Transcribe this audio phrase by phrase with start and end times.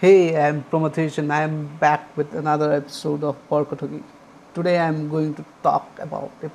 [0.00, 4.00] Hey, I'm Prometheus and I am back with another episode of Porkotogi.
[4.54, 6.52] Today I am going to talk about a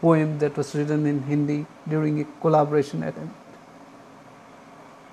[0.00, 3.34] poem that was written in Hindi during a collaboration attempt.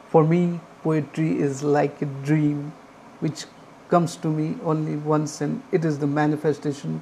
[0.08, 2.72] For me, poetry is like a dream
[3.20, 3.44] which
[3.90, 7.02] comes to me only once and it is the manifestation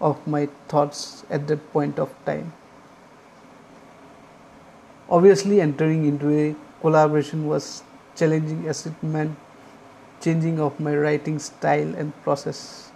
[0.00, 2.52] of my thoughts at that point of time.
[5.10, 7.82] Obviously, entering into a collaboration was
[8.14, 9.36] challenging as it meant
[10.20, 12.90] changing of my writing style and process.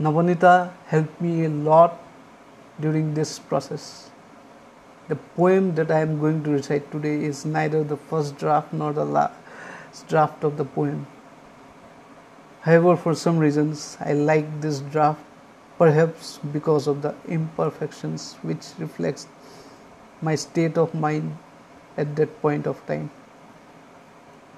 [0.00, 2.00] Navanita helped me a lot
[2.80, 4.10] during this process.
[5.08, 8.92] The poem that I am going to recite today is neither the first draft nor
[8.92, 11.06] the last draft of the poem.
[12.62, 15.20] However, for some reasons, I like this draft,
[15.78, 19.28] perhaps because of the imperfections which reflects
[20.22, 21.36] my state of mind
[21.96, 23.10] at that point of time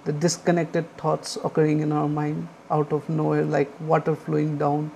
[0.06, 4.92] the disconnected thoughts occurring in our mind out of nowhere, like water flowing down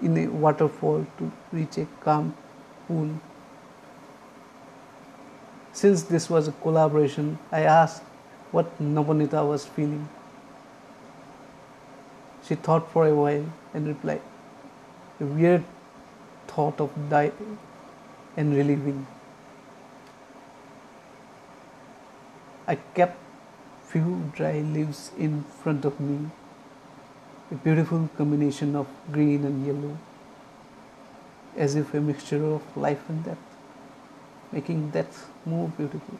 [0.00, 2.34] in a waterfall to reach a calm
[2.86, 3.10] pool.
[5.72, 8.02] Since this was a collaboration, I asked
[8.50, 10.08] what Navanita was feeling.
[12.46, 14.22] She thought for a while and replied,
[15.20, 15.64] A weird
[16.46, 17.58] thought of dying
[18.38, 19.06] and relieving.
[22.66, 23.27] I kept
[23.88, 26.30] few dry leaves in front of me,
[27.50, 29.96] a beautiful combination of green and yellow,
[31.56, 33.38] as if a mixture of life and death,
[34.52, 36.18] making death more beautiful.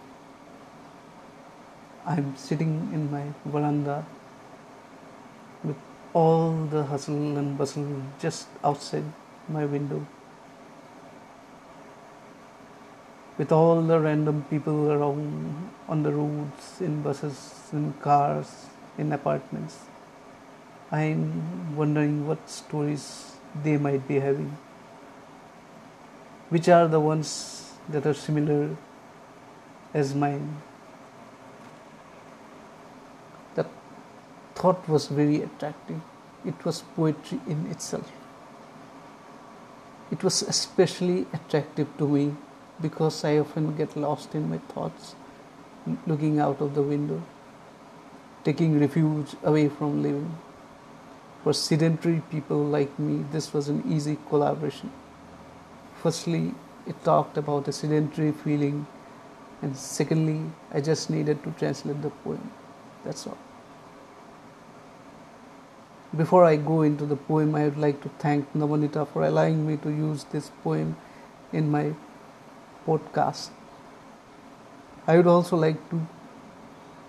[2.06, 4.06] I'm sitting in my veranda
[5.62, 5.76] with
[6.14, 9.04] all the hustle and bustle just outside
[9.46, 10.06] my window.
[13.38, 18.66] With all the random people around on the roads, in buses, in cars,
[18.98, 19.78] in apartments.
[20.90, 24.58] I'm wondering what stories they might be having.
[26.48, 28.76] Which are the ones that are similar
[29.94, 30.60] as mine?
[33.54, 33.66] The
[34.56, 36.00] thought was very attractive.
[36.44, 38.10] It was poetry in itself.
[40.10, 42.34] It was especially attractive to me
[42.80, 45.14] because I often get lost in my thoughts,
[46.06, 47.22] looking out of the window,
[48.44, 50.36] taking refuge away from living.
[51.42, 54.90] For sedentary people like me, this was an easy collaboration.
[56.02, 56.54] Firstly,
[56.86, 58.86] it talked about a sedentary feeling,
[59.62, 62.50] and secondly, I just needed to translate the poem.
[63.04, 63.38] That's all.
[66.16, 69.76] Before I go into the poem, I would like to thank Navanita for allowing me
[69.78, 70.96] to use this poem
[71.52, 71.94] in my
[72.88, 73.50] podcast.
[75.06, 76.00] I would also like to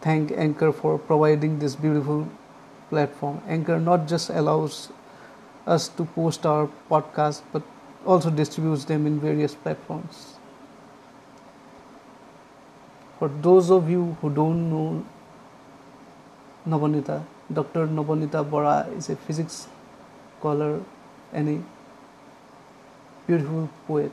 [0.01, 2.27] thank Anchor for providing this beautiful
[2.89, 3.41] platform.
[3.47, 4.89] Anchor not just allows
[5.67, 7.63] us to post our podcast but
[8.05, 10.35] also distributes them in various platforms.
[13.19, 15.05] For those of you who don't know
[16.67, 17.87] Navanita, Dr.
[17.87, 19.67] Navanita Bora is a physics
[20.37, 20.81] scholar
[21.33, 21.61] and a
[23.27, 24.11] beautiful poet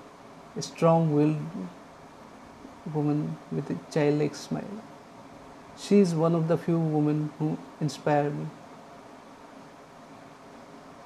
[0.56, 1.36] a strong willed
[2.94, 4.82] woman with a childlike smile.
[5.78, 8.46] She is one of the few women who inspire me.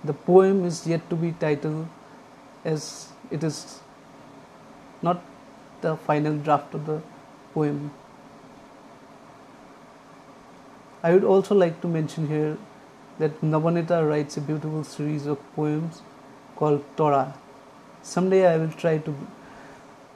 [0.04, 1.88] The poem is yet to be titled
[2.64, 3.80] as it is
[5.02, 5.22] not
[5.80, 7.02] the final draft of the
[7.52, 7.90] poem.
[11.02, 12.56] I would also like to mention here
[13.18, 16.02] that Navanita writes a beautiful series of poems
[16.56, 17.34] called Torah.
[18.02, 19.14] Someday I will try to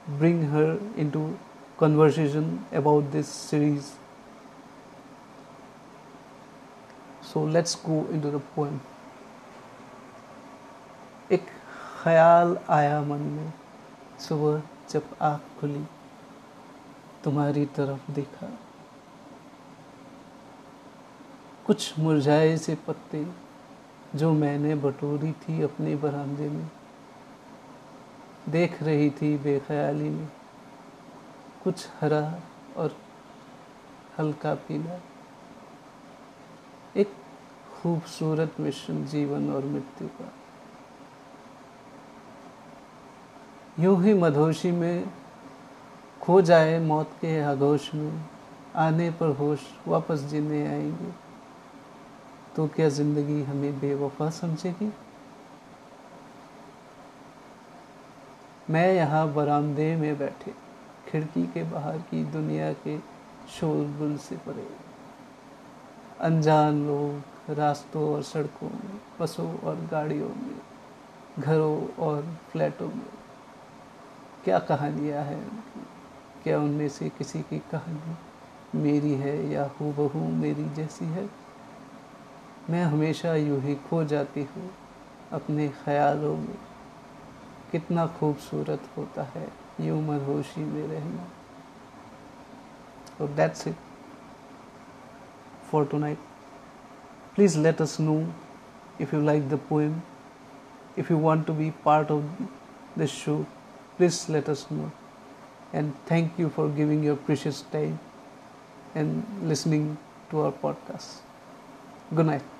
[0.07, 1.37] bring her into
[1.77, 3.93] conversation about this series.
[7.21, 8.79] So let's go into the poem.
[11.31, 11.45] एक
[12.03, 13.53] ख्याल आया मन में
[14.19, 15.85] सुबह जब आँख खुली
[17.23, 18.49] तुम्हारी तरफ़ देखा
[21.65, 23.25] कुछ मुरझाए से पत्ते
[24.15, 26.69] जो मैंने बटोरी थी अपने बरामदे में
[28.49, 30.27] देख रही थी बेख्याली में।
[31.63, 32.39] कुछ हरा
[32.77, 32.97] और
[34.19, 34.99] हल्का पीला।
[36.95, 37.13] एक
[37.73, 40.31] खूबसूरत मिश्रण जीवन और मृत्यु का।
[43.79, 45.09] यूँ ही मधोशी में
[46.21, 48.25] खो जाए मौत के आगोश में।
[48.75, 51.11] आने पर होश वापस जीने आएँगे।
[52.55, 54.93] तो क्या ज़िंदगी हमें बेवफा समझेगी?
[58.69, 60.53] मैं यहाँ बरामदे में बैठे,
[61.07, 62.97] खिड़की के बाहर की दुनिया के
[63.49, 64.67] शोरगुल से परे।
[66.19, 70.61] अनजान लोग रास्तों और सड़कों में, बसों और गाड़ियों में,
[71.39, 73.07] घरों और फ्लैटों में।
[74.43, 75.51] क्या कहानियाँ हैं?
[75.51, 75.85] उनकी
[76.43, 81.29] क्या उनमें से किसी की कहानी मेरी है या हु बहू मेरी जैसी है?
[82.69, 84.71] मैं हमेशा यूँ ही खो जाती हूँ
[85.31, 86.74] अपने ख्यालों में।
[87.75, 89.47] कितना खूबसूरत होता है
[89.81, 91.27] यूँ होशी में रहना।
[93.17, 93.75] तो that's it
[95.71, 96.17] for tonight
[97.35, 98.15] please let us know
[99.01, 100.01] if you like the poem
[100.97, 102.43] if you want to be part of
[102.99, 103.37] this show
[103.97, 104.91] please let us know
[105.75, 107.97] and thank you for giving your precious time
[108.95, 109.95] and listening
[110.31, 112.54] to our podcast good night